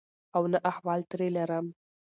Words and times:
او 0.35 0.43
نه 0.51 0.59
احوال 0.71 1.01
ترې 1.09 1.27
لرم. 1.37 1.65